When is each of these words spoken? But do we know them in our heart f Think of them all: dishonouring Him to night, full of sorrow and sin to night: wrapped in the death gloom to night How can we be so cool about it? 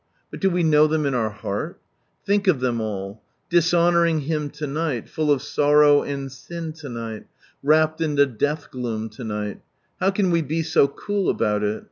But 0.31 0.39
do 0.41 0.49
we 0.49 0.63
know 0.63 0.87
them 0.87 1.05
in 1.05 1.13
our 1.13 1.29
heart 1.29 1.73
f 2.19 2.25
Think 2.25 2.47
of 2.47 2.59
them 2.59 2.81
all: 2.81 3.21
dishonouring 3.51 4.21
Him 4.21 4.49
to 4.49 4.65
night, 4.65 5.07
full 5.07 5.29
of 5.31 5.43
sorrow 5.43 6.01
and 6.01 6.31
sin 6.31 6.73
to 6.79 6.89
night: 6.89 7.25
wrapped 7.61 8.01
in 8.01 8.15
the 8.15 8.25
death 8.25 8.71
gloom 8.71 9.09
to 9.09 9.23
night 9.23 9.61
How 9.99 10.09
can 10.09 10.31
we 10.31 10.41
be 10.41 10.63
so 10.63 10.87
cool 10.87 11.29
about 11.29 11.61
it? 11.63 11.79